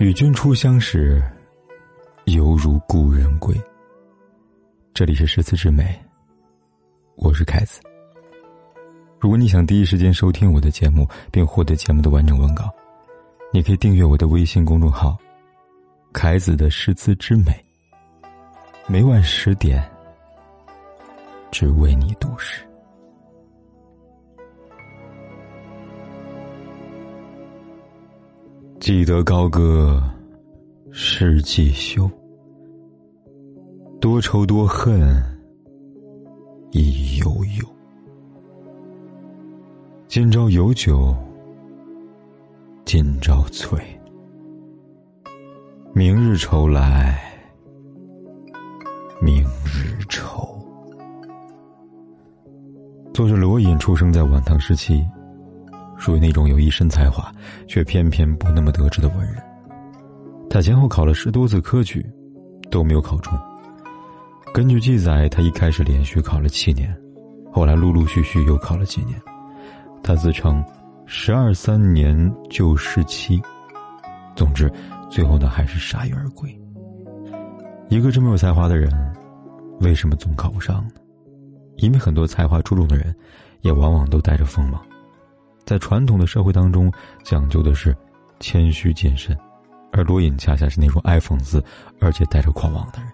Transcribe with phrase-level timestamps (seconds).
[0.00, 1.22] 与君初相识，
[2.24, 3.54] 犹如故人归。
[4.94, 5.94] 这里是诗词之美，
[7.16, 7.82] 我是凯子。
[9.18, 12.70] 如果你想第一时间收听我的节目，并获得节目的完整文稿，
[13.52, 15.18] 你可以订阅我的微信公众号
[16.14, 17.52] “凯子的诗词之美”。
[18.88, 19.86] 每晚十点，
[21.50, 22.66] 只为你读诗。
[28.80, 30.02] 记得高歌，
[30.90, 32.10] 是季休。
[34.00, 35.22] 多愁多恨，
[36.70, 37.26] 亦悠
[37.60, 37.68] 悠。
[40.08, 41.14] 今朝有酒
[42.86, 43.78] 今朝醉，
[45.92, 47.20] 明日愁来
[49.20, 50.58] 明日愁。
[53.12, 55.06] 作者罗隐出生在晚唐时期。
[56.00, 57.30] 属于那种有一身才华，
[57.68, 59.36] 却偏偏不那么得志的文人。
[60.48, 62.04] 他前后考了十多次科举，
[62.70, 63.38] 都没有考中。
[64.54, 66.96] 根据记载，他一开始连续考了七年，
[67.52, 69.20] 后来陆陆续续又考了几年。
[70.02, 70.64] 他自称
[71.04, 73.40] “十二三年就失期”，
[74.34, 74.72] 总之，
[75.10, 76.50] 最后呢还是铩羽而归。
[77.90, 78.90] 一个这么有才华的人，
[79.80, 80.92] 为什么总考不上呢？
[81.76, 83.14] 因为很多才华出众的人，
[83.60, 84.80] 也往往都带着锋芒。
[85.64, 87.96] 在传统的社会当中，讲究的是
[88.40, 89.36] 谦虚谨慎，
[89.92, 91.62] 而罗隐恰恰是那种爱讽刺
[92.00, 93.08] 而且带着狂妄的人。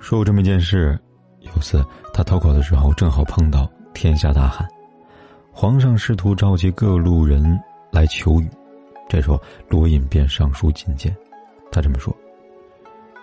[0.00, 0.98] 说过这么一件事：
[1.40, 4.66] 有次他逃考的时候，正好碰到天下大旱，
[5.52, 7.60] 皇上试图召集各路人
[7.92, 8.48] 来求雨，
[9.08, 11.14] 这时候罗隐便上书进谏，
[11.70, 12.16] 他这么说：“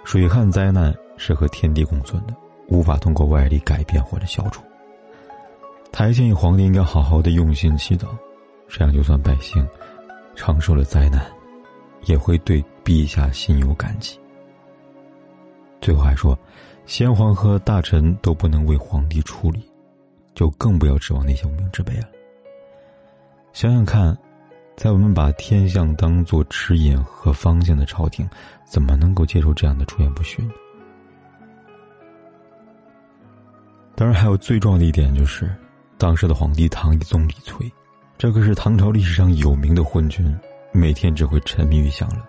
[0.06, 2.34] 水旱灾难是和天地共存的，
[2.70, 4.62] 无法通过外力改变或者消除。”
[5.92, 8.08] 他还建议皇帝应该好好的用心祈祷，
[8.68, 9.68] 这样就算百姓
[10.36, 11.26] 承受了灾难，
[12.06, 14.20] 也会对陛下心有感激。
[15.82, 16.38] 最后还说，
[16.86, 19.68] 先皇和大臣都不能为皇帝出力，
[20.36, 22.08] 就更不要指望那些无名之辈了。
[23.54, 24.16] 想想看，
[24.76, 28.30] 在我们把天象当做指引和方向的朝廷，
[28.66, 30.48] 怎么能够接受这样的出言不逊？
[33.96, 35.50] 当然，还有最重要的一点就是。
[35.98, 37.72] 当时的皇帝唐懿宗李璀，
[38.18, 40.38] 这可是唐朝历史上有名的昏君，
[40.72, 42.22] 每天只会沉迷于享乐，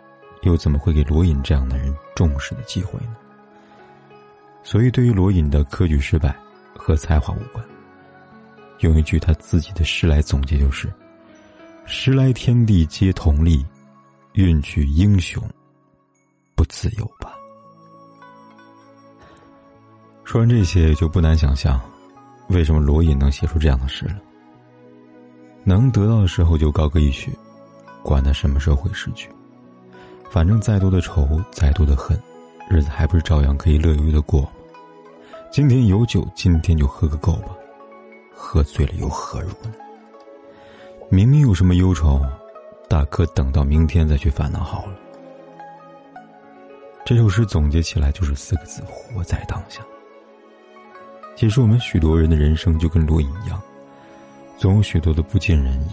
[0.43, 3.17] 又怎么会给罗隐这样的人重视的机会呢？
[4.63, 6.35] 所以，对于罗隐的科举失败
[6.77, 7.65] 和才华无关。
[8.81, 10.93] 用一句他自己的诗来总结，就是
[11.85, 13.65] ：“时来天地皆同力，
[14.35, 15.43] 运去英雄
[16.55, 17.35] 不自由吧。”
[20.25, 21.81] 说完这些，就不难想象。
[22.49, 24.17] 为什么罗隐能写出这样的诗了？
[25.65, 27.31] 能得到的时候就高歌一曲，
[28.03, 29.29] 管他什么时候会失去。
[30.31, 32.19] 反正再多的愁，再多的恨，
[32.71, 34.51] 日子还不是照样可以乐悠悠的过吗？
[35.51, 37.49] 今天有酒，今天就喝个够吧。
[38.35, 39.73] 喝醉了又何如呢？
[41.11, 42.21] 明明有什么忧愁，
[42.89, 44.93] 大可等到明天再去烦恼好了。
[47.05, 49.83] 这首诗总结起来就是四个字：活在当下。
[51.39, 53.63] 其实我们许多人的人生就跟罗隐一样，
[54.57, 55.91] 总有许多的不尽人意。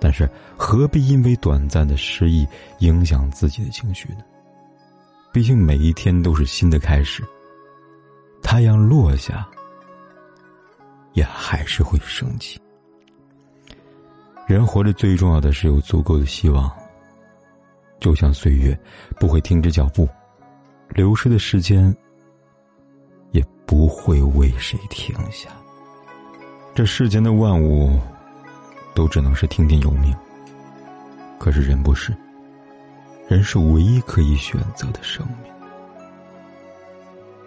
[0.00, 2.44] 但是何必因为短暂的失意
[2.80, 4.24] 影响自己的情绪呢？
[5.32, 7.22] 毕竟每一天都是新的开始。
[8.42, 9.48] 太阳落下，
[11.12, 12.60] 也还是会升起。
[14.48, 16.68] 人活着最重要的是有足够的希望。
[18.00, 18.76] 就像岁月
[19.20, 20.08] 不会停止脚步，
[20.88, 21.96] 流逝的时间。
[23.32, 25.50] 也不会为谁停下。
[26.74, 28.00] 这世间的万物，
[28.94, 30.14] 都只能是听天由命。
[31.38, 32.14] 可是人不是，
[33.28, 35.52] 人是唯一可以选择的生命。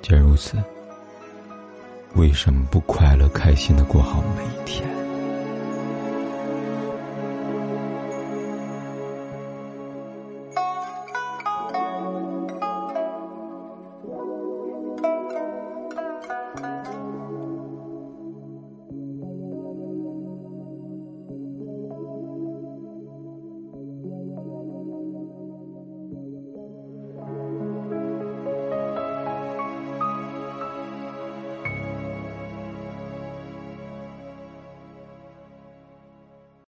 [0.02, 0.58] 既然如此，
[2.14, 4.95] 为什么不快乐开心的过好每一天？